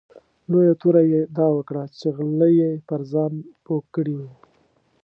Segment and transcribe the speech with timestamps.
[0.51, 3.33] لویه توره یې دا وکړه چې غله یې پر ځان
[3.65, 4.29] پوه کړي وو.